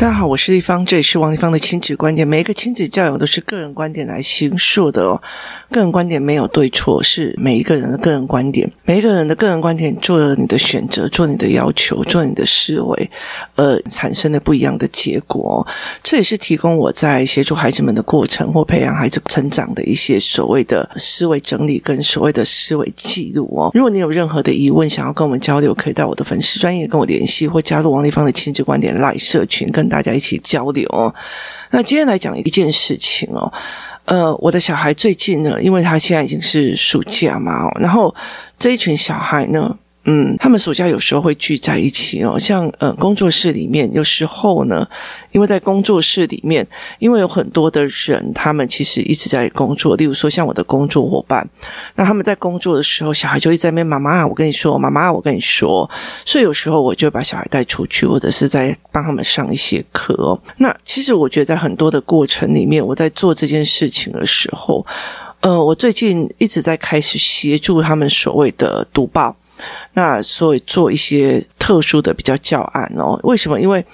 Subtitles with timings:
[0.00, 2.26] 大家好，我是丽芳，这里是王丽芳的亲子观点。
[2.26, 5.20] 每一个亲子教养都是个人观点来形塑的哦，
[5.70, 8.72] 个人观点没有对错，是每一个人的个人观点。
[8.86, 13.10] 每一个人的个人观点做了你的选择，做你的要求，做你的思维，
[13.56, 15.66] 而产生的不一样的结果。
[16.02, 23.70] 这也是提供我在协助孩子们的过程或培养孩子成长的一些所谓的思维整理跟所谓的思维记录哦。
[23.74, 29.89] 如果你有任何的疑问，想要跟我们交流，可以到我的粉丝专业跟我联系，或加入王丽芳的亲子观点 Live 社群跟。
[29.90, 31.14] 大家一起交流。
[31.70, 33.52] 那今天来讲一件事情哦，
[34.06, 38.14] 呃，我的小孩最近呢，因为他现在已经是暑假嘛，然后
[38.58, 39.76] 这一群小孩呢。
[40.04, 44.88] 嗯，他们暑假有时候会聚在一起哦，像呃工作室里面，有时候呢，
[45.30, 46.66] 因为在工作室里面，
[46.98, 49.94] 因为有很多的人，他们其实一直在工作。
[49.96, 51.46] 例如说，像我的工作伙伴，
[51.96, 55.88] 那他们在工作的时候，小孩就一直在那边妈妈，我跟你说，妈妈，我跟你说。
[56.24, 60.40] 所以有时候我就把小孩带出去，或者是在帮他们上一些课。
[60.56, 64.86] 那其实我觉得，在很多的过程里面，我在做这件事情的时候，
[65.40, 69.36] 呃，我最近一直在开始协助他们所谓的读报。
[70.00, 73.60] 那所以做一些特殊的比较教案哦，为什么？
[73.60, 73.84] 因为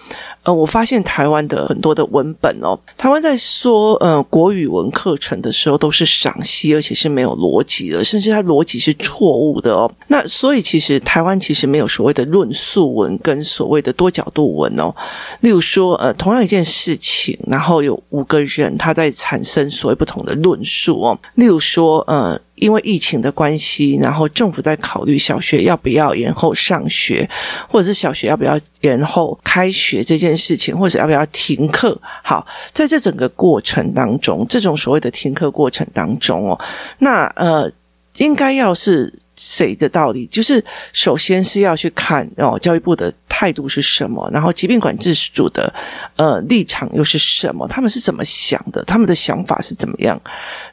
[0.45, 9.91] 呃，我发现台湾的很多的文本哦，台湾在说呃国语文课程的时候都是赏析，而且是没有逻辑的，甚至它逻辑是错误的哦。
[10.07, 14.95] 那所以其实台湾其实没有所谓的论述文跟所谓的多角度文哦。
[15.41, 21.19] 例如说呃，同样一件事情，然后有五个人他在产生所谓不同的论述哦。
[21.35, 22.41] 例如说呃。
[22.57, 27.29] 因为疫情的关系，然后政府在考虑小学要不要延后上学，
[27.69, 32.01] 或者是小学要不要延后开学这件事情，或者要不要停课。
[32.23, 36.61] 好，在这整个过程当中，这种所谓的停课过程当中哦，
[36.99, 37.71] 那呃，
[38.19, 39.13] 应该要是。
[39.37, 40.27] 谁的道理？
[40.27, 45.73] 就是首先是要去看哦，教育部的态度是什么，然后疾病管制署的
[46.17, 47.69] 呃立场又是什么？
[47.69, 48.83] 他们是怎么想的？
[48.85, 50.21] 他们的想法是怎么样？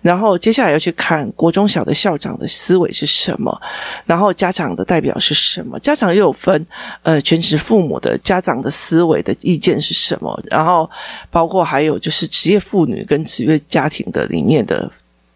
[0.01, 3.61] 然后接下来要去看国中小的校长的思维是什么？
[4.05, 5.77] 然后家长的代表是什么？
[5.79, 6.65] 家长又有分
[7.01, 10.41] 呃全职父母的家长的思维的意见是什么？
[10.49, 10.89] 然后
[11.29, 14.89] 包括还有就是职业妇女跟职业家庭的里面的。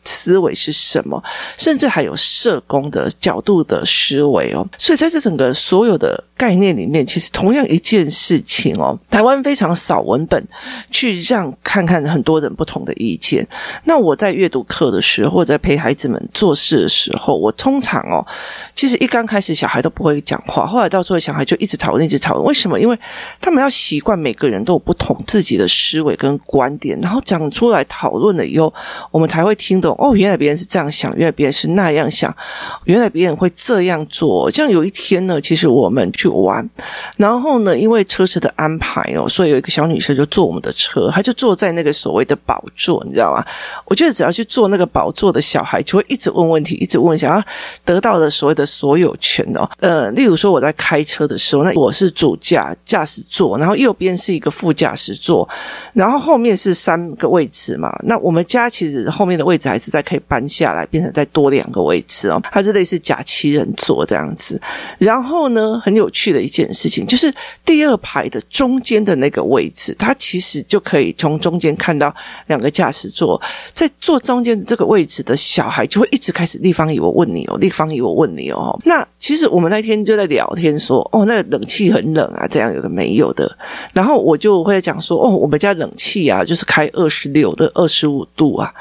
[0.08, 1.22] 思维是什么？
[1.58, 4.66] 甚至还有社工的角度的思维哦。
[4.78, 10.42] 所以在这整个所有的概念里面，其实同样一件事情哦，台湾非常少文本
[10.90, 13.46] 去让看看很多人不同的意见。
[13.84, 18.26] 那我在阅读课的时候，或者在陪孩子们做事的时候，我通常哦，
[18.74, 22.46] 其实一刚开始小孩都不会讲话，后来到最后小孩就一直讨论，一直讨论。
[22.46, 22.80] 为什么？
[22.80, 22.98] 因为
[23.42, 28.74] 他们要习惯每个人都有不同自己的思维跟观点，然后讲出来讨论了以后，
[29.12, 29.97] 我们才会听懂。
[29.98, 32.34] 哦，原来别人是这样想，原来别人是那样想，
[32.86, 34.50] 原来别人会这样做。
[34.52, 36.68] 这样有一天呢，其实我们去玩，
[37.16, 43.44] 然后呢，因为车子的安排哦，所以有一个小女生就坐我们的车，她就坐在那个所谓的宝座，你知道吗？
[43.86, 47.44] 我觉得只要去坐那个宝座的小孩，就会一直问问题，一直问，想要
[47.84, 49.68] 得到的所谓的所有权哦。
[49.80, 55.50] 呃，例如说我在开车的时候，那我是主驾驾驶座，然后右边是一个副驾驶座，
[55.94, 57.92] 然后后面是三个位置嘛。
[58.04, 59.87] 那我们家其实后面的位置还是。
[59.90, 62.42] 再可以搬下来，变成再多两个位置哦。
[62.52, 64.60] 它是类似假七人座这样子。
[64.98, 67.34] 然后呢，很有趣的一件事情就是
[67.66, 72.14] 第二排的中间的那个位置，它其实就可以从中间看到
[72.48, 73.42] 两个驾驶座。
[73.74, 78.78] 在坐中间这个位置的小孩就会一直开始立方体，我问你哦，立方体，我问你哦。
[78.86, 83.58] 那其实我们那天就在聊天说，哦，那个冷气很冷啊，这样有的没有的。
[83.94, 88.74] 然后我就会讲说，哦，我们家冷气啊，就是开二十六的二十五度啊。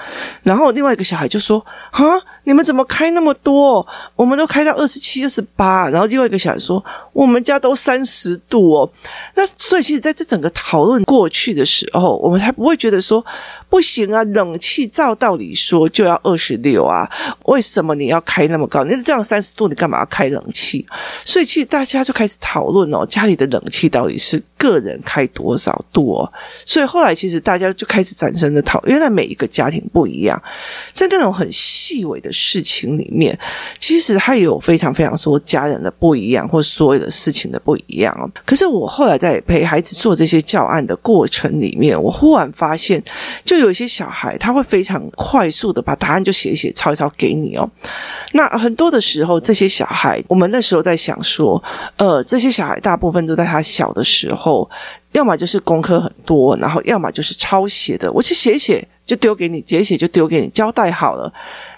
[0.43, 1.03] 然后另外另外一个。
[1.07, 2.03] 小孩就说：“啊，
[2.47, 3.87] 你们怎么开那么多？
[4.15, 8.91] 我们都开到二十七、二十八。”然后另外一个小孩说：“我们家都三十度哦。”
[9.34, 13.25] 那所以，其实在这整个讨论过去的时候，我们才不会觉得说。
[13.69, 14.23] 不行啊！
[14.25, 17.07] 冷气照道理说就要二十六啊，
[17.47, 18.84] 为什么你要开那么高？
[18.84, 20.87] 你这样三十度，你干嘛要开冷气？
[21.25, 26.33] 所以其实大家就开始讨论哦，家里的冷气到底是个人开多少度哦？
[26.65, 30.41] 所以后来其实大家就开始产生的讨论，原来每一个家庭不一样，
[30.93, 33.36] 在那种很细微的事情里面，
[33.80, 38.30] 其实他也有非常非常多家人的不一样，或所有的事情的不一样哦。
[38.44, 43.03] 可是我后来在陪孩子做这些教案的过程里面，我忽然发现
[43.44, 43.56] 就。
[43.56, 47.66] 就有一些小孩，他会非常快速的把答案就写一写、抄一抄给你哦。
[48.33, 51.62] 那很多的时候，这些小孩，我们那时候在想说，
[51.97, 54.68] 呃，这些小孩大部分都在他小的时候，
[55.12, 58.12] 要么就是功课很多，然后要么就是抄写的。
[58.12, 58.86] 我去写一写。
[59.07, 61.33] 就丢给你，写写就丢给你，交代好了。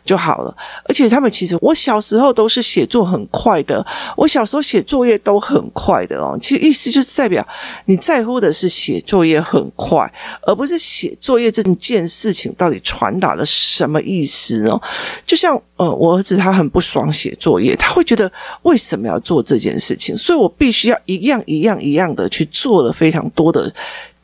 [0.04, 3.84] 就好了，而且他们其实，我小时候都是写作很快的，
[4.16, 6.34] 我小时候写作业都很快的哦。
[6.40, 7.46] 其实意思就是代表
[7.84, 10.10] 你在乎的是写作业很快，
[10.46, 14.80] 而不是写作业这件事情到底传达了什么意思哦。
[15.26, 18.32] 就像呃，我儿子他很不爽写作业，他会觉得
[18.62, 23.70] 为什么要做这件事情，所以我必须要一样一样一样的去做了非常多的。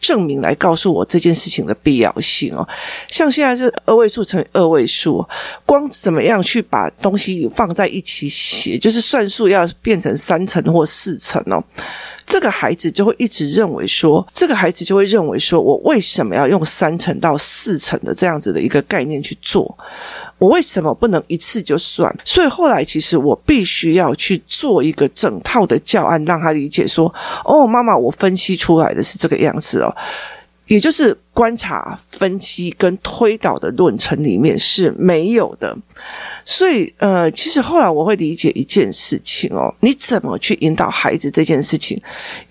[0.05, 2.69] 证明来告诉我这件事情的必要性哦，
[3.09, 5.27] 像现在是二位数乘以二位数，
[5.65, 11.65] 光怎么样去把东西放在一起写，就是算数要变成三层或四层哦，
[12.27, 19.75] 这个孩子就会一直认为说，这个孩子就会认为说，我为什么要用三层到四层的这样子的一个概念去做？
[20.39, 22.15] 我为什么不能一次就算？
[22.25, 27.13] 所以后来其实我必须要去做一个整套的教案，让他理解说
[27.45, 29.95] ：“哦，妈妈，我分析出来的是这个样子哦。”
[30.67, 35.77] 也就是观察、分析跟推导的论程里面是没有的。
[36.45, 42.01] 所以，呃，其实后来我会理解一件事情哦，你怎么去引导孩子这件事情，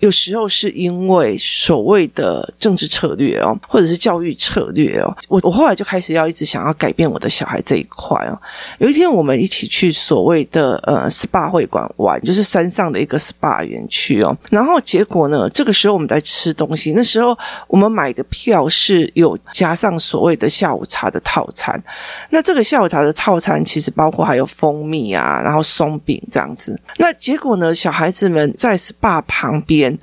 [0.00, 5.16] 有时候是因为所谓的政治策略哦，或者是教育策略哦。
[5.28, 8.38] 我我后来就开始要一直想要改变我的小孩这一块哦。
[8.78, 14.36] 有一天我们一起去所谓的呃 SPA 会馆玩，就是山上的一个 SPA 园区哦。
[14.50, 17.38] 然后结果呢，这个时候我们在吃东西，那时候
[17.68, 21.82] 我们买的票是有加上所谓的下午茶的套餐。
[22.28, 23.94] 那这个下午茶的套餐其实。
[23.96, 26.76] 包括还有蜂蜜啊，然后松饼这样子。
[26.96, 27.72] 那结果呢？
[27.72, 29.96] 小孩子们在 SPA 旁边，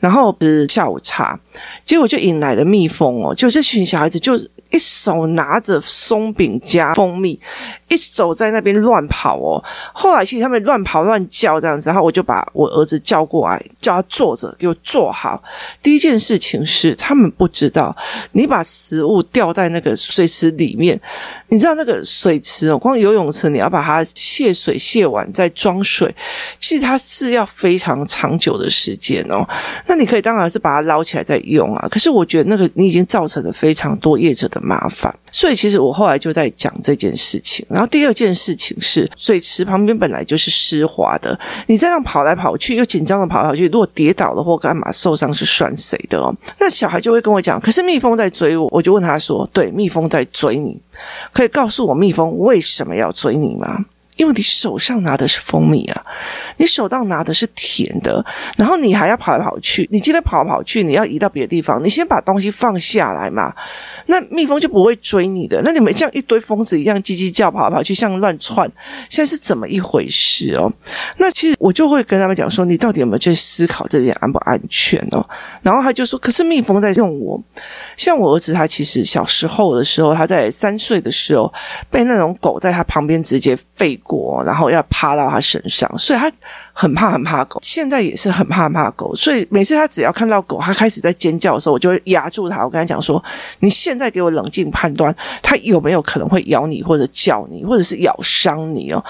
[0.00, 1.40] 然后是下午茶，
[1.82, 3.34] 结果就引来了蜜蜂哦。
[3.34, 4.36] 就这群小孩子就
[4.70, 7.40] 一手拿着松饼加蜂蜜，
[7.88, 9.62] 一直走在那边乱跑哦。
[9.92, 15.42] 后来其实他们乱跑乱叫这样子，然后我就把我儿子叫过来，叫他坐着，给我坐好。
[15.82, 17.96] 第一件事情是，他们不知道
[18.32, 21.00] 你把食物掉在那个水池里面。
[21.50, 26.14] 你知道那个水池哦，光游泳池你要把它卸水卸完再装水，
[26.60, 29.48] 其实它是要非常长久的时间哦。
[29.86, 37.64] 那你可以当然是把它捞起来再用啊，可是我觉得那个你已经造成了非常多业者的麻烦，所以其实我后来就在讲这件事情。
[37.78, 41.38] 然后第二件事情是，水池旁边本来就是湿滑的，
[41.68, 46.34] 你这样跑来跑去又紧张的跑来跑去，如果跌倒了或干嘛受伤是算谁的哦？
[46.58, 50.76] 那小孩就会跟我讲，可是蜜蜂在追我，我就问他说，对，蜜蜂在追你。
[51.32, 53.84] 可以告诉我蜜蜂为什么要追你吗？
[54.18, 56.04] 因为你手上拿的是蜂蜜啊，
[56.58, 58.22] 你手上拿的是甜的，
[58.56, 63.54] 然后你还要跑来跑去，你今天跑来跑去，你要移到别的地方，你先把东西放下来嘛，
[64.06, 65.62] 那蜜蜂就不会追你的。
[65.64, 68.70] 那你们像一堆疯子一样叽叽叫，跑来跑去，像乱窜，
[69.08, 70.70] 现在是怎么一回事哦？
[71.16, 75.24] 那其实我就会跟他们讲说，你到底有没有去思考这边安不安全哦？
[75.62, 77.40] 然后他就说，可是蜜蜂在用我。
[77.96, 81.52] 像我儿子，他其实小时候的时候，他在三岁的时候
[81.90, 86.32] 被那种狗在他旁边直接吠过，然后要趴到他身上，所以他
[86.72, 87.60] 很怕很怕狗。
[87.62, 93.22] 现在也是很怕很怕狗，所以每次他只要看到狗，他开始在尖叫的时候，我就会压住他，我跟他讲说
[93.60, 99.04] ：“你现在给我冷静判断，他有没有可能会咬你，或者叫你，或者是咬伤你哦？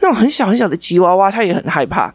[0.00, 2.14] 那种很小很小的吉娃娃，他也很害怕。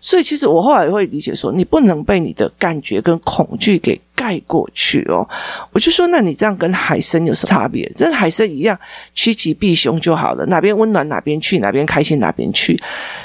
[0.00, 5.28] 所以其实我后来会理解说，你不能被你的感觉跟恐惧给。”盖过去哦，
[5.70, 7.86] 我就说，那你这样跟海参有什么差别？
[7.94, 8.76] 跟海参一样，
[9.14, 10.46] 趋吉避凶就好了。
[10.46, 12.80] 哪边温暖哪边去，哪边开心哪边去。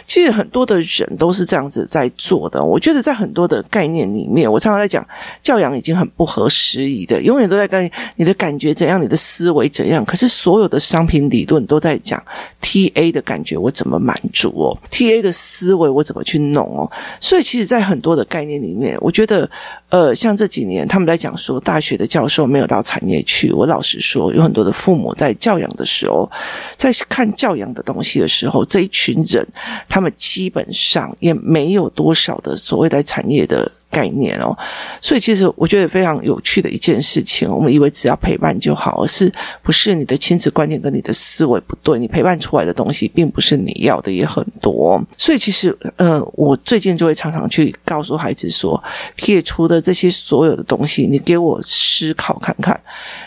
[0.05, 2.61] 其实很多的人都是这样子在做的。
[2.61, 5.07] 我觉得在很多的概念里面，我常常在讲
[5.41, 10.03] 教养已经很不合时宜的，永远都在跟你的感觉怎样，你的思维怎样。
[10.03, 12.21] 可是所有的商品理论都在讲
[12.61, 16.91] TA 的感觉我怎么满足哦，TA 的思维我怎么去弄哦。
[17.21, 19.49] 所以其实，在很多的概念里面，我觉得。
[19.91, 23.51] 呃，像这几年他们在讲说，大学的教授没有到产业去。
[23.51, 26.31] 我老实说，有很多的父母在教养的时候，
[26.77, 29.45] 在看教养的东西的时候，这一群人，
[29.89, 33.69] 他们基本上也没有多少的所谓的产业的。
[33.91, 34.57] 概念哦，
[35.01, 39.31] 所以其实我觉得非常有趣的一件事情，我们以为只要陪伴就好，而是
[39.61, 44.99] 不是你的亲子观念跟你的思维不对，你陪伴出来的东西并不是你要的，也很多。
[45.17, 48.81] 所以其实，呃，我最近就会常常去告诉孩子说，
[49.15, 52.79] 撇除的这些所有的东西，你给我思考看看，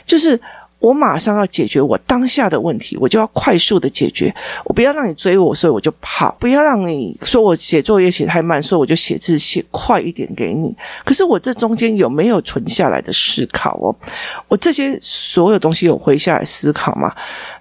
[0.07, 0.41] 就是。
[0.85, 4.35] 我马上要解决我当下的问题，我就要快速的解决。
[4.67, 10.77] 我不要让你追我，所以我就跑；不要让你说我写作业写太慢，所以我就写字写快一点给你。
[11.03, 13.97] 可是我这中间有没有存下来的思考哦？
[14.47, 17.11] 我这些所有东西有回下来思考吗？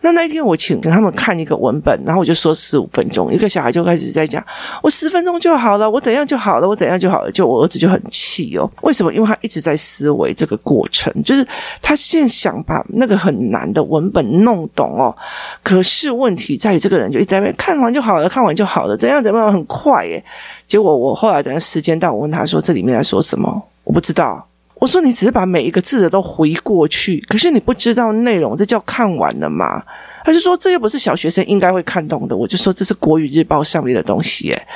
[0.02, 4.46] 那那一天我请他们看一个文本，然后我就说十五分钟，一个小孩就开始在讲，
[4.82, 7.32] 我十分钟就好了，我怎样就好了，我怎样就好了。
[7.32, 9.14] 就我儿子就很气哦，为什么？
[9.14, 11.48] 因为他一直在思维这个过程，就是
[11.82, 13.13] 他现在想把那个。
[13.18, 15.16] 很难的文本弄懂哦。
[15.62, 20.24] 可是问题在于，这个人就一直在看完就好了，看完就好了，怎样怎样很快耶。
[20.68, 24.48] 结果我后来等时间到，我问他说：“这里面在说什么？”我不知道。
[24.76, 29.82] 我说：“你只是把每一个字的都回过去，可是你不知道内容，这叫看完了吗？”
[30.26, 34.68] 他就说：“这又不是小学生应该会看懂的。”我就说：“这是国语日报上面的东西。”耶。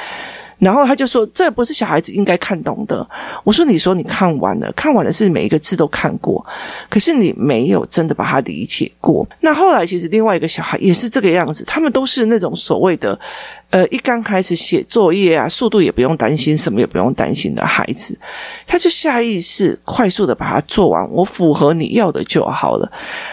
[0.59, 3.07] 然后他就说：“这不是小孩子应该看懂的。”
[3.43, 6.45] 我说：“你说你看完了，看完了是每一个字都看过，
[6.89, 13.19] 可是你没有真的把它理解过。”那后来其实另外一个小孩也是这个样子，他们都是那种所谓的。
[13.69, 18.17] 呃，一刚开始写作业啊，速度也不用担心，什么也不用担心的孩子，
[18.65, 22.89] 他就下意识快速的把它做完，我符合你要的就好了。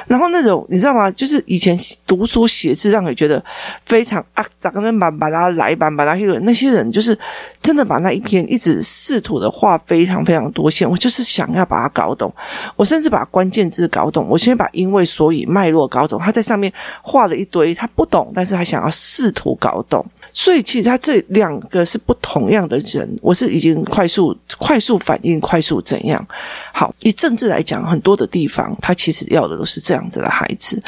[0.08, 1.08] 然后那种你知道吗？
[1.12, 3.42] 就是以前读书写字让你觉得
[3.84, 7.16] 非常啊，咋个能把把它来把把它那个那些人，就是
[7.64, 12.30] 真的把那一天一直试图的画非常非常多线，我就是想要把它搞懂，
[12.76, 20.04] 我甚至把关键字搞懂，我先把因为所以脉络搞懂，他在上面画了一堆，他不懂，但是他想要试图搞懂。
[20.30, 26.23] 所以其实他这两个是不同样的人，我是已经快速快速反应，快速怎样？
[26.71, 30.83] 好，以政治来讲，很多的地方他其实要的都是这样子的孩子。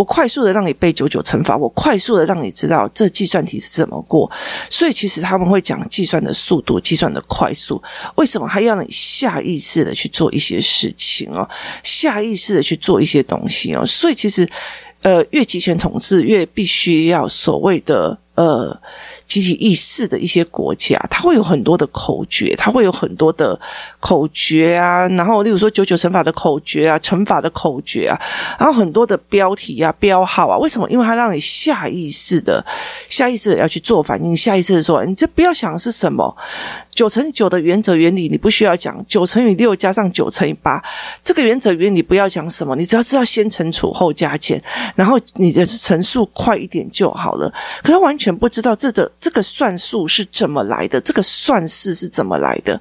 [0.00, 4.30] 我快速的让你背九九乘法，我快速的让你知道这计算题是怎么过。
[4.70, 7.82] 所以其实他们会讲计算的速度，计算的快速。
[8.14, 11.46] 为什么还要你下意识的去做一些事情哦？
[11.82, 13.84] 下意识的去做一些东西哦？
[13.84, 14.48] 所以其实。
[15.02, 18.78] 呃，越集权统治，越必须要所谓的呃
[19.30, 23.58] 集体意识的一些国家，它会有很多的口诀，它会有很多的
[24.00, 28.18] 口诀啊，然后例如说九九乘法的口诀啊，乘法的口诀啊，
[28.58, 30.90] 然后很多的标题啊、标号啊，为什么？
[30.90, 32.64] 因为它让你下意识的、
[33.08, 36.36] 下意识的要去做反应，下意识的说，你这不要想是什么。
[37.00, 39.02] 九乘以九的原则原理，你不需要讲。
[39.08, 40.84] 九乘以六加上九乘以八，
[41.22, 44.62] 这个原则原理不要讲什么，你只要知道先乘除后加减，
[44.94, 47.50] 然后你的乘数快一点就好了。
[47.82, 52.78] 可他完全不知道这个这个算术是怎么来的，这个算式是怎么来的。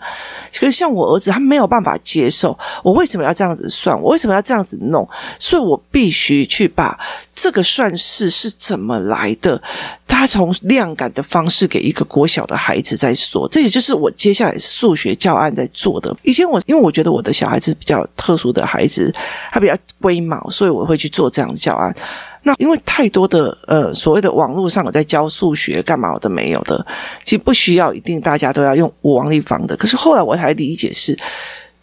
[0.54, 3.98] 可是像我儿子，他没有办法接受，我为什么要这样子算？
[4.02, 5.08] 我为什么要这样子弄？
[5.40, 7.00] 所以我必须去把。
[7.42, 9.62] 这个算式是怎么来的？
[10.06, 16.14] 他从量感的方式给一个国小的孩子在说，这也就是我接下来数学教案在做的。
[16.24, 19.14] 以前我因为我觉得我的小孩子比较特殊的孩子，
[19.54, 21.96] 他比较龟毛，所以我会去做这样的教案。
[22.44, 26.86] 那因为太多的呃所谓的网络上我在教数学干嘛的没有的，
[27.24, 29.78] 其实不需要一定大家都要用王立芳的。
[29.78, 31.18] 可是后来我才理解是。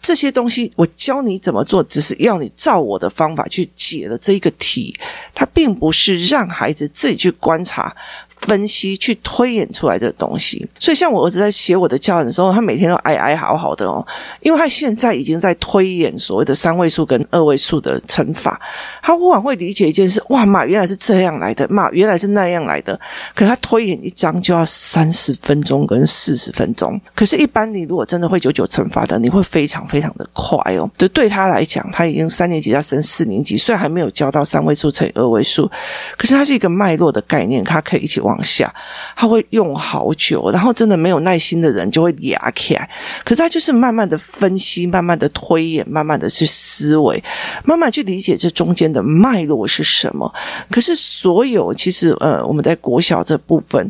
[0.01, 4.97] 这些东西我教你怎么做，只是要你照我的方法去解了这一个题，
[5.33, 7.95] 它并不是让孩子自己去观察。
[8.41, 14.05] 分析去推演出来的东西，所以像我儿子在写我的教案的时候，他每天都哀哀好好的哦，
[14.41, 18.61] 因为他现在已经在推演所谓的三位数跟二位数的乘法，
[19.01, 22.97] 他忽然会理解一件事，哇妈，原来是这样来的，妈，原来是那样来的。
[23.33, 30.87] 可他推演一张就要三十分钟跟四十分钟，可是，一般你如果真的会九九乘法的，你会非常非非常的快哦。
[30.95, 35.67] 就，对他来讲，他已经三年级要升四年级，虽然还没有教到三位数乘以二位数，
[36.15, 38.21] 可是它是一个脉络的概念，它可以一起。
[38.27, 38.73] 往下，
[39.15, 42.89] 他会用好久，然后真的没有耐心的人就会牙起来。
[43.23, 47.23] 可是他就是慢慢的分析，慢慢的推演，慢慢的去思维，
[47.63, 50.29] 慢慢去理解这中间的脉络是什么。
[50.69, 53.89] 可是所有其实呃，我们在国小这部分。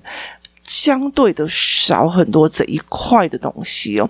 [0.67, 4.09] 相对的少很多这一块的东西哦，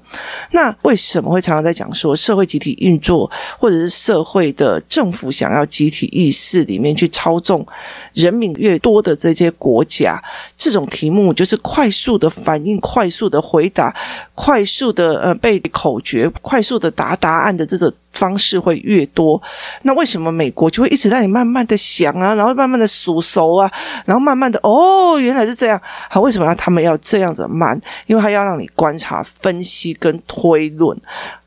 [0.51, 7.65] 那为什么会常常在讲说社会集体运作，或者是社会的政府想要集体意识里面去操纵
[8.13, 10.21] 人民越多的这些国家，
[10.57, 13.95] 这种题目就是快速的反应、快速的回答、
[14.33, 17.93] 快速的呃背口诀、快速的答答案的这种。
[18.13, 19.39] 方式会越多，
[19.83, 23.71] 那为什么美国就会一直让你慢慢的想啊，然后慢慢的数熟啊，
[24.05, 25.79] 然后慢慢的哦，原来是这样。
[26.09, 27.79] 好，为什么他们要这样子慢？
[28.07, 30.99] 因为他要让你观察、分析跟推论，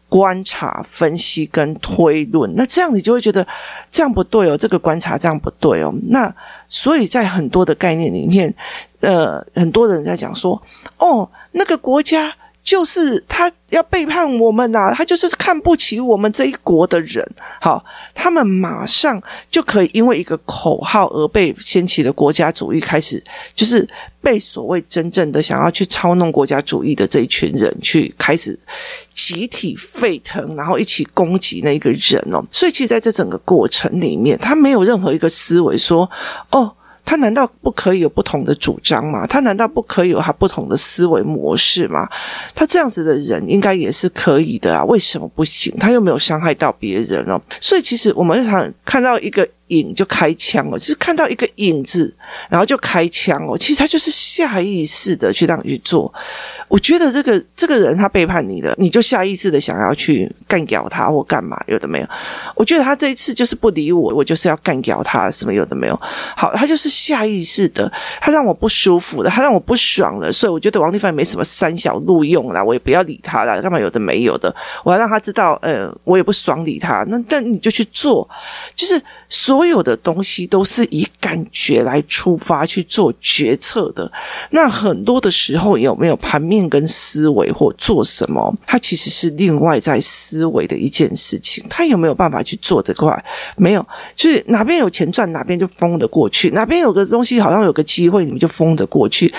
[0.09, 2.55] 观察、分析跟推论。
[2.55, 3.45] 那这样你就会觉得
[3.91, 5.93] 这样不对哦，这个观察这样不对哦。
[6.09, 6.33] 那
[6.69, 8.55] 所以在很多的概念里面，
[9.01, 10.63] 呃，很多人在讲说，
[10.99, 12.33] 哦，那个国家。
[12.63, 17.27] 就是他要背叛我们呐、啊，他就是看不起我们这一国的人。
[17.61, 23.23] 好，他们马上就可以因为一个口号而被掀起的国家主义开始，
[23.55, 23.89] 就是
[24.21, 28.59] 被所谓真正的想要去操弄国家主义的这一群人去开始
[29.13, 32.45] 集体沸腾，然后一起攻击那个人哦。
[32.53, 36.09] 所以，其实在这整个过程里面，他没有任何一个思维说
[36.51, 36.75] 哦。
[37.05, 39.27] 他难道不可以有不同的主张吗？
[39.27, 42.09] 他难道不可以有他不同的思维模式吗？
[42.55, 45.75] 他这样子的人应该也是可以的啊，为什么不行？
[45.79, 47.41] 他又没有伤害到别人哦。
[47.61, 49.49] 所以其实我们日常看到一个。
[49.71, 52.13] 影就开枪哦，就是看到一个影子，
[52.49, 53.57] 然后就开枪哦。
[53.57, 56.13] 其实他就是下意识的去让你去做。
[56.71, 62.07] 我觉得这个这个人他背叛你了，你就下意识的想要去干掉他或干嘛，有的没有。
[62.55, 66.01] 我觉得他这一次就是不理我，我就是要干掉他，什么有的没有。
[66.37, 77.05] 好，他就是下意识的，他让我不舒服的，他让我不爽的，所以我觉得王定芳也没什么三小路用啦，我也不要理他了，干嘛有的没有的，我要让他知道，呃，我也不爽理他。
[77.09, 78.29] 那但你就去做，
[78.77, 79.03] 就是。
[79.33, 84.11] 所有的东西都是以感觉来出发去做决策的。
[84.51, 88.53] 那很多的时候有没有盘面跟思维或做什么？
[88.67, 91.65] 它其实是另外在思维的一件事情。
[91.71, 93.25] 他有没有办法去做这块？
[93.57, 93.87] 没有，
[94.17, 99.33] 就是哪边有钱赚，哪边就疯得过去；哪边有个东西好像有个机会，你们就疯得过去；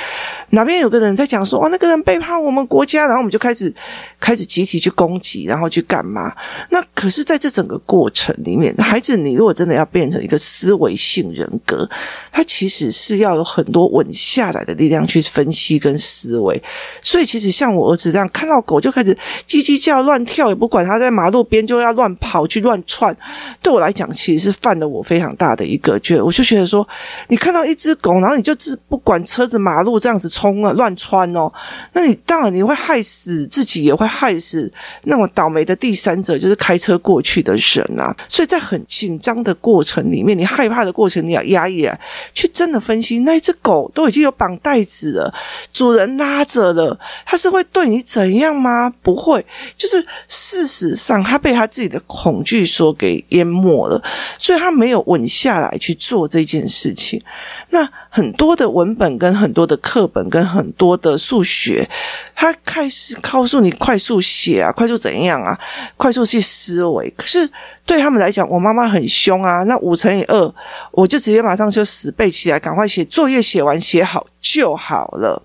[0.52, 3.74] 哪边有个人在讲说，哦，那个人背叛我们国家，然后我们就开始
[4.18, 6.34] 开始集体去攻击，然后去干嘛？
[6.70, 10.22] 那可是在这整个过程里面，孩子，你如果真的要变成。
[10.22, 11.90] 一个思维性人格，
[12.32, 16.62] 他其实是要有很多稳下来的力量去分析跟思维。
[17.12, 19.14] 所以，其实像我儿子这样，看到狗就开始
[19.46, 23.14] 叽叽叫、乱跳，也不管他在马路边就要乱跑去乱窜。
[23.62, 26.22] 对我来讲，其实是犯了我非常大的一个觉。
[26.22, 26.88] 我就觉得说，
[27.28, 31.52] 你看到一只狗，然后你就只不管车子、马路这样子冲啊、乱窜哦，
[31.92, 34.72] 那你当然你会害死自己，也会害死
[35.04, 38.16] 那么倒霉的第三者，就是开车过去的人啊。
[38.30, 42.00] 所以在很紧张的过程里面，你害怕的过程，你要压抑啊，
[42.34, 43.20] 去真的分析。
[43.20, 45.34] 那一只狗都已经有绑带子了，
[45.74, 48.92] 主人拉着了，他是会对你怎样吗？
[49.02, 49.46] 不会，
[49.78, 54.02] 就是事实上，他被他自己的恐惧所给淹没了，
[54.38, 57.22] 所以他没有稳下来去做这件事情。
[57.70, 61.90] 那很多的文本、跟很多的课本、跟很多的数学，
[62.36, 65.58] 他开始告诉你快速写啊，快速怎样啊，
[65.96, 67.10] 快速去思维。
[67.16, 67.50] 可是
[67.86, 70.54] 对他们来讲，我妈妈很凶啊，那五乘以二，
[70.92, 75.42] 我就直接马上就死背起来，赶快写作业，写完写好就好了。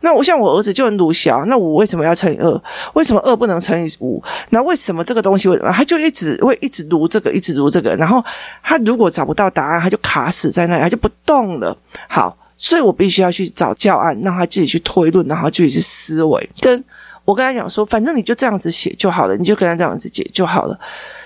[0.00, 2.62] 那我像我儿子就很鲁小，那五为什么要乘以二？
[2.94, 4.22] 为什么二不能乘以五？
[4.50, 7.94] 那为什么这个东西为什么他就一直会一直读这个，一直读这个？
[7.96, 8.24] 然后
[8.62, 11.76] 他如果找不到答案，他就卡死在那里，他就不动了。
[12.08, 16.50] 好，所以我必须要去找教案，让他自己去推论，然后自己去思维。
[16.60, 16.84] 跟
[17.24, 20.78] 我跟他讲说，反正你就这样子写就好了，你就跟他这样子解就好了。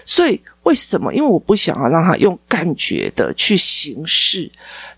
[0.05, 1.13] 所以为什么？
[1.13, 4.51] 因为我不想要让他用感觉的去行事。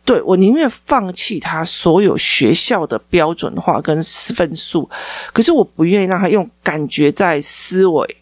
[0.05, 3.97] 对，我宁愿放弃他所有学校的标准化跟
[4.35, 4.89] 分数，
[5.33, 8.17] 可是我不愿意让他用感觉在思维，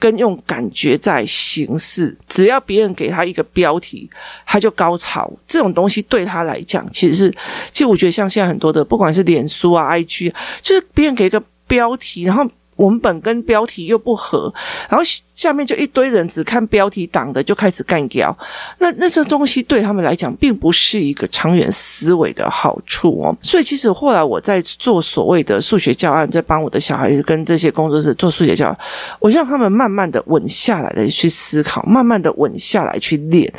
[0.00, 2.16] 跟用感觉在行事。
[2.26, 4.10] 只要别人给他一个标题，
[4.44, 5.32] 他就高潮。
[5.46, 7.30] 这种东西对他来讲，其实是，
[7.70, 12.44] 其实我觉得像现在很多的，不管是脸书啊、IG，就是别人给一个标题，然后。
[12.78, 14.52] 文本跟标题又不合，
[14.88, 18.36] 然后下面就一堆人只看标题党的就开始干掉，
[18.78, 23.36] 那那这东西对他们来讲并不是一个长远思维的好处哦。
[23.42, 28.78] 所以其实后来我在做所谓的数学教案，在帮我的小孩跟这些工作室做数学教案，
[29.18, 33.52] 我让他们慢慢的稳下来的去思考，慢慢的稳下来去练，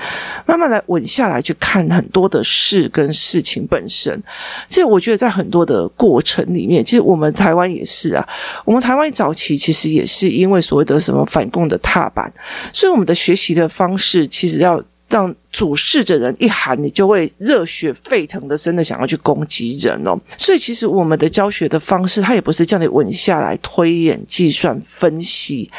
[0.46, 4.22] 慢慢的稳下来去看很多的事跟事情本身。
[4.70, 8.26] 其实我觉得在很多的过程里面，其实我们台湾也是啊，
[8.64, 9.09] 我们台湾。
[9.10, 12.32] 早期其实也是因为所谓的什么反共的踏板，
[12.74, 20.16] 所以我们的学习的方式其实要让主事的人一喊，你就会热血沸腾的，真的想要去攻击人哦。
[20.38, 25.70] 所以其实我们的教学的方式，它也不是叫你稳下来推演、计算、分析。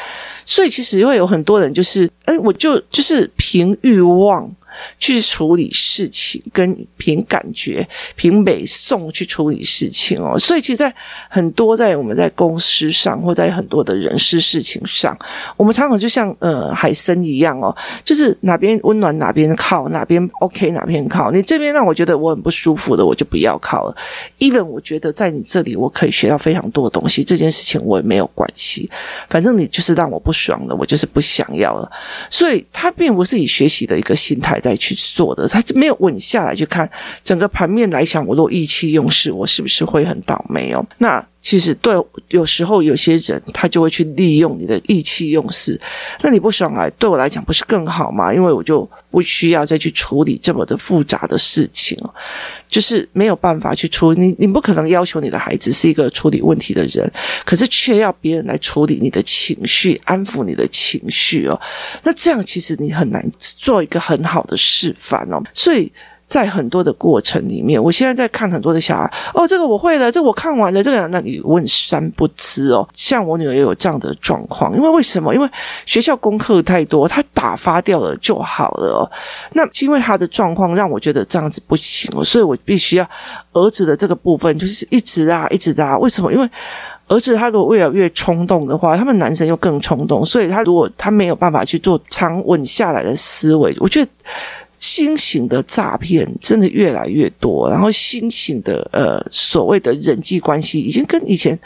[0.45, 4.49] 所以其实会有很多人就是，哎，我就就是凭欲望。
[4.97, 10.37] 去处理事情，跟凭感觉、凭美颂去处理事情哦。
[10.37, 10.93] 所以，其实，在
[11.29, 15.17] 很多在我们在公司上，或在很多的人事事情上，
[15.57, 21.31] 我们常常就像呃海参一样哦，就是哪边温暖哪边靠，哪边 OK 哪边靠。
[21.31, 23.95] 你这边让我觉得我很不舒服的，我就不要靠了。
[24.39, 28.89] Even 我觉得在你这里我可以学到非常多的东西，这件事情我也没有关系。
[29.29, 31.91] 反正你就是让我不爽了，我就是不想要了。
[32.29, 34.77] 所以，他并不是以学习的一个心态再。
[34.81, 36.89] 去做的，他就没有稳下来去看
[37.23, 40.83] 整个盘面来想，我都意气用事，我是不是会很倒霉哦？
[40.97, 41.95] 那其实对，
[42.27, 45.79] 有时候有些人他就会去利用你的意气用事，
[46.21, 48.31] 那你不爽来，对我来讲不是更好吗？
[48.31, 51.97] 因为我就不需要再去处理这么的复杂的事情，
[52.69, 54.19] 就是没有办法去处理。
[54.19, 57.11] 你你不可能要求你的孩子是一个处理问题的人，
[57.43, 61.59] 可是却要别人来处理你的情绪，安抚你的情绪哦。
[62.03, 65.41] 那这样其实你很难做一个很好的示范哦。
[65.53, 65.91] 所以。
[66.31, 72.87] 在很多的过程里面，我现在在看很多的小孩，哦，这个我会了，这我看完了，这个那你问三不知哦。
[72.93, 75.35] 像我女儿也有这样的状况，因为为什么？
[75.35, 75.49] 因为
[75.85, 79.11] 学校功课太多，她打发掉了就好了哦。
[79.51, 83.05] 那因为她的状况让我觉得这样子不行，所以我必须要
[83.51, 85.97] 儿子的这个部分就是一直啊，一直啊。
[85.97, 86.31] 为什么？
[86.31, 86.49] 因为
[87.09, 94.09] 儿子他如果越来越冲动的话，他们男生又更冲动，所以他如果他没有办法去做长稳下来的思维，我觉得。
[94.81, 101.57] 新型的诈骗真的越来越多，然后新型的呃所谓的人际关系已经跟以前。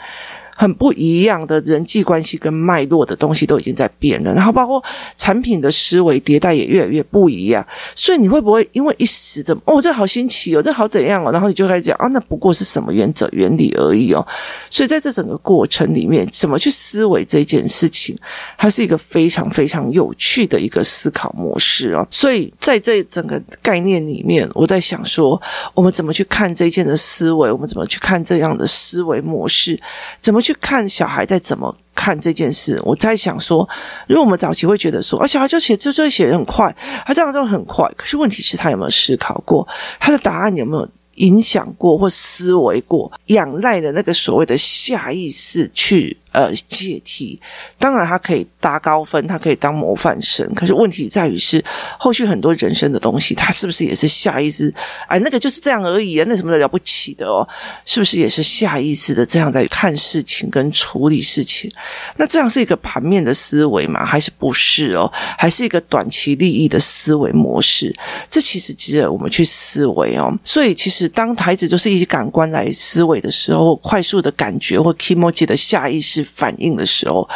[0.56, 4.82] 很不一样的人际关系跟脉络的东西都已经在变了，然后包括
[5.14, 7.64] 产品的思维迭代也越来越不一样，
[7.94, 14.26] 所以你会不会因为一时的哦，这好新奇哦，这好怎样哦，然后你就开始讲啊，那不过是什么原则原理而已哦，
[14.70, 18.16] 所以在这整个过程里面，怎么去思维这件事情，
[18.56, 25.38] 它是一个非常非常有趣的一个思考模式哦，所以在这整个概念里面，我在想说，
[25.74, 29.78] 我们怎么去看这件的思维，我们怎么去看这样的思维模式，
[30.18, 30.40] 怎么？
[30.46, 33.68] 去看小孩在怎么看这件事，我在想说，
[34.06, 36.72] 如果我们早期会觉得说，啊，小孩就写，就就写得很快，
[37.04, 39.66] 他这样就很快，可是问题是，他有没有思考过
[39.98, 46.16] 他的答案有没有影响过或思维过，仰赖的那个所谓的下意识去。
[46.36, 47.40] 呃，解题，
[47.78, 50.46] 当然他可以搭高分，他可以当模范生。
[50.54, 51.64] 可是问题在于是，
[51.98, 54.70] 后续很多人生的东西，他是不是也是下意识？
[55.08, 57.48] 哎，那个就是这样而已啊，那什么的了不起的哦？
[57.86, 61.72] 是不是也是下意识的这样在看事情跟处理事情？
[62.16, 64.04] 那这样是一个盘面的思维吗？
[64.04, 65.10] 还是不是哦？
[65.38, 67.90] 还是一个短期利益的思维模式？
[68.30, 70.38] 这其实值得我们去思维哦。
[70.44, 76.25] 所以，其实当孩子就是以感官来思维的时候，快速的感觉或 kimochi 的下意识。
[76.26, 77.26] 反应的时候，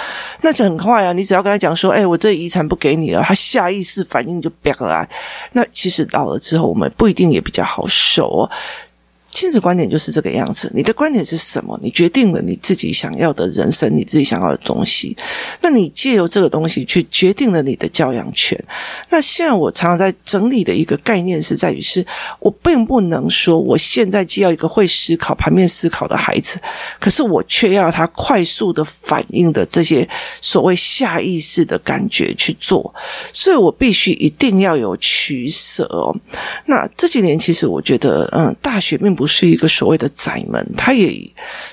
[0.42, 1.12] 那就很快啊！
[1.12, 5.08] 你只要跟他讲说：“哎，我这遗产不给你了。”他下意识反应就变过来。
[5.52, 8.50] 那其实老了之后，我们不一定也比较好受哦。
[9.32, 10.70] 亲子观点就是这个样子。
[10.74, 11.78] 你的观点是什么？
[11.82, 15.16] 你决定了你自己想要的人生，你自己想要的东西。
[15.60, 18.58] 那你借由这个东西去决定了你的教养权。
[19.08, 22.04] 那现在我常常在整理的一个概念是在于是，
[22.40, 26.60] 我并不能说我现在既要一个会思考、盘面思考的孩子，
[26.98, 30.06] 可是我却要他快速的反应的这些
[30.40, 32.92] 所谓下意识的感觉去做。
[33.32, 36.14] 所以我必须一定要有取舍哦。
[36.66, 39.19] 那这几年其实我觉得，嗯，大学并不。
[39.20, 41.14] 不是一个所谓的窄门，他也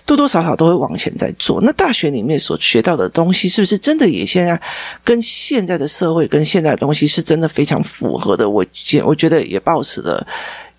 [0.05, 1.61] 多多少少都会往前在做。
[1.61, 4.61] 那大学里面所学到的东西，是不是真的也现在
[5.01, 8.49] 跟现在的社会跟现在的东西是真的非常符合的？
[8.49, 10.27] 我觉我觉得也保持了。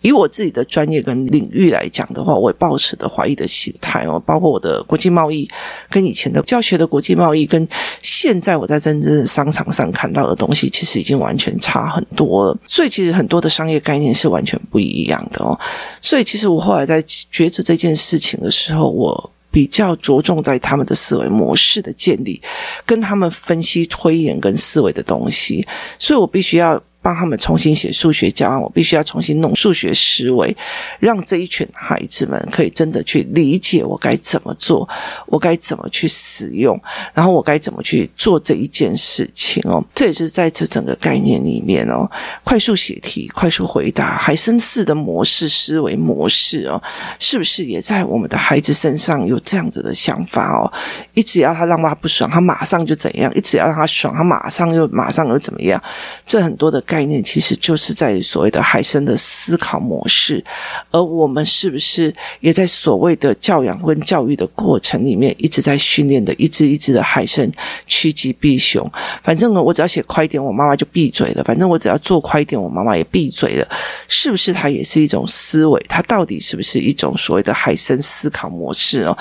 [0.00, 5.48] 以我自己的专业跟领域来讲的话，我也抱持的怀疑的心态哦，包括我的国际贸易
[5.90, 7.66] 跟以前的教学的国际贸易，跟
[8.00, 12.56] 现在我在真正的商场上看到的东西，其实已经完全差很多了。
[12.66, 15.58] 所以，其实很多的商业概念是完全不一样的哦。
[16.00, 22.40] 所以，其实我后来在抉择这件事情的时候，我比较着重在他们的思维模式的建立，
[22.86, 25.66] 跟他们分析推演跟思维的东西。
[25.98, 26.80] 所以我必须要。
[27.00, 30.54] 帮他们重新写数学教案，我必须要重新弄数学思维，
[30.98, 34.86] 让这一群孩子们可以真的去理解我该怎么做，
[35.26, 36.78] 我该怎么去使用，
[37.14, 39.82] 然后我该怎么去做这一件事情哦。
[39.94, 42.10] 这也是在这整个概念里面哦，
[42.42, 46.82] 快速写题、快速回答、海森式的模式思维模式哦，
[47.20, 50.70] 是不是也在我们的孩子身上有这样子的想法哦？
[51.14, 55.80] 一直要他让他不爽，他马上就怎样；一直要让他爽，他马上又马上又怎么样？
[56.26, 56.82] 这很多的。
[56.88, 60.42] 概念其实就是在所谓的海参的思考模式，
[60.90, 67.46] 而我们是不是也在所谓的教养跟教育的过程里面一直在训练的，一只一只的海参
[67.86, 68.90] 趋吉避凶。
[69.22, 73.68] 反正呢，我只要写快一点，我妈妈就闭嘴了；反正我只要做快一点，我妈妈也闭嘴了。
[74.08, 75.84] 是不是它也是一种思维？
[75.86, 79.16] 它到底是不是一种所谓的海参思考模式哦？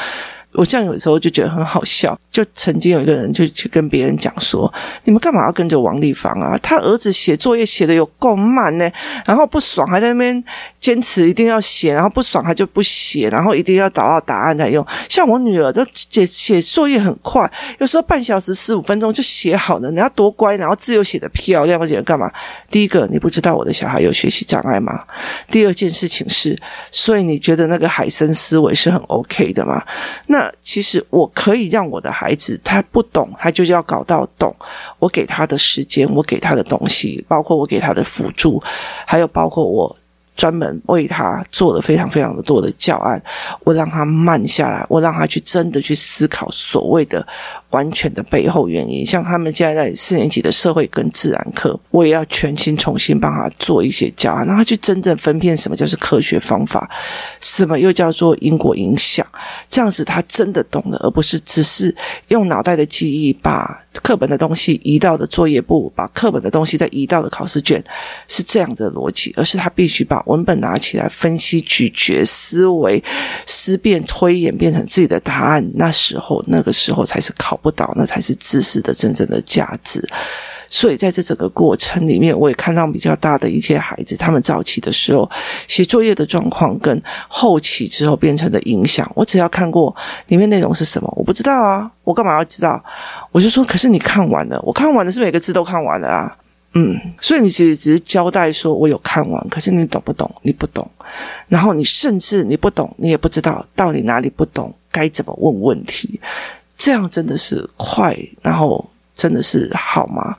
[0.57, 4.73] 我这样有时候就觉得很好笑，就曾经有一个人就去跟别人讲说
[5.05, 6.57] ：“你们干嘛要跟着王丽芳啊？
[6.63, 8.91] 他儿子写作业写的有够慢呢，
[9.23, 10.43] 然后不爽还在那边。”
[10.79, 14.85] 坚持一定要写，然后不爽他就不写，然后一定要找到答案才用。
[15.09, 19.87] 像我女儿都写写作业很快，有时候半小时十五分钟就写好了。
[19.87, 22.31] 人家多乖，然后字又写得漂亮，我觉得干嘛？
[22.69, 25.03] 第一个，你不知道我的小孩有学习障碍吗？
[25.49, 26.57] 第二件事情是，
[26.91, 29.83] 所以你觉得那个海森思维是很 OK 的吗？
[30.27, 34.55] 那其实我可以让我的孩子他不懂，他就要搞到懂。
[34.99, 38.61] 我给他的时间，我给他的东西，包括我给他的辅助，
[39.05, 39.95] 还有包括我。
[40.37, 43.21] 专门为他做了非常非常的多的教案，
[43.65, 47.25] 我让他慢下来，我让他去真的去思考所谓的
[47.69, 49.05] 完全的背后原因。
[49.05, 56.89] 像他们现在在四年级的社会跟自然课，我也要全心重新帮他做一些教案，让他去真正分辨什么叫做科学方法，
[57.41, 59.25] 什么又叫做因果影响，
[59.69, 61.93] 这样子他真的懂了，而不是只是
[62.29, 67.83] 用脑袋的记忆把课本的东西移到的作业簿，把课本的东西再移到的考试卷，
[68.27, 73.03] 是这样的逻辑，而是他必须把文本拿起来分析、咀嚼、思维、
[73.45, 75.67] 思辨、推演，变成自己的答案。
[75.73, 80.01] 那时候，那个时候才是考不倒，那才是知识的真正的价值。
[80.69, 85.29] 所以在这整个过程里面，我也看到比较大的一些孩子，他们早期的时候
[85.65, 89.09] 写作业的状况，跟后期之后变成的影响。
[89.15, 89.95] 我只要看过
[90.27, 92.83] 里面内容是什么，我不知道啊，我干嘛要知道？
[93.31, 96.37] 我就说，可是你看完了，我看完的是每个字都看完了啊，
[96.73, 100.29] 嗯，所以你其实只是交代说我有看完，可是你懂不懂？
[100.41, 100.85] 你不懂，
[101.47, 106.19] 然后你甚至你不懂，你也不知道到底哪里不懂，该怎么问问题，
[106.77, 108.89] 这样真的是快，然后。
[109.17, 110.37] 真的是好吗？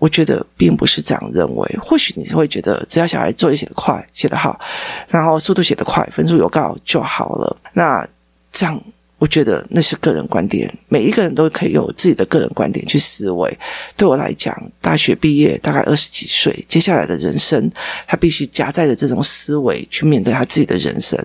[0.00, 1.78] 我觉得并不是这样认为。
[1.80, 4.58] 或许你是会觉得，只要小孩作业写得快、写得好，
[5.06, 7.56] 然后速度写得快，分数有高就好了。
[7.72, 8.04] 那
[8.50, 8.82] 这样，
[9.18, 10.72] 我觉得那是个人观点。
[10.88, 13.58] 每一个人都可以有自己的个人观点去思维。
[13.96, 17.70] 对我来讲，大学毕业大概二十几岁，接下来的人生，
[18.06, 21.18] 他必须夹带着这种思维去面对他自己的人生，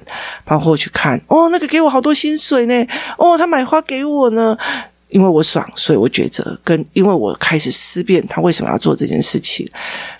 [0.45, 4.57] 包括去看哦，那个给我好多薪水呢，哦，他买花给我呢。
[5.11, 6.59] 因为我爽，所以我抉择。
[6.63, 9.69] 跟因为我开始思辨，他为什么要做这件事情？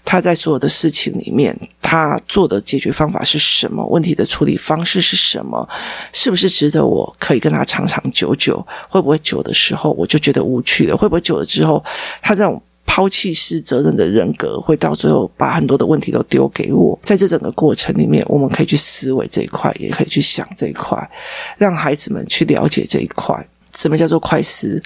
[0.06, 3.86] 他在所有的事情里面，他做的解决方法是什么？
[3.88, 5.68] 问题的处理方式是什么？
[6.12, 8.66] 是不是值得我可以跟他长长久久？
[8.90, 10.96] 会不会久的时候我就觉得无趣了？
[10.96, 11.84] 会不会久了之后，
[12.22, 17.00] 他这种抛弃式责任的人格会到最后把很多的问题都丢给我？
[17.04, 21.10] 在这整个过程里面，我们可以去思维这一块，也可以去想这一块，
[21.58, 23.48] 让孩子们去了解这一块。
[23.76, 24.82] 什么叫做快思？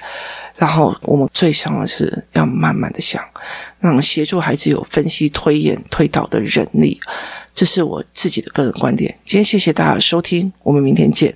[0.56, 3.22] 然后我们最想的是要慢慢的想，
[3.78, 6.98] 让协助孩子有分析、推演、推导的能力。
[7.54, 9.14] 这是我自己的个人观点。
[9.24, 11.34] 今天谢谢大家收听，我们明天见。